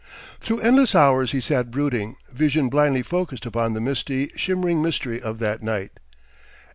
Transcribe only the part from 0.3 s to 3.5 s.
Through endless hours he sat brooding, vision blindly focussed